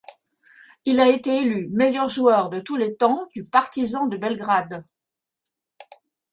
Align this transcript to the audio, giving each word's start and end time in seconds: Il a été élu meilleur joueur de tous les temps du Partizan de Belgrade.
Il 0.85 0.99
a 0.99 1.07
été 1.09 1.43
élu 1.43 1.69
meilleur 1.71 2.09
joueur 2.09 2.49
de 2.49 2.59
tous 2.59 2.75
les 2.75 2.95
temps 2.97 3.27
du 3.35 3.45
Partizan 3.45 4.07
de 4.07 4.17
Belgrade. 4.17 4.83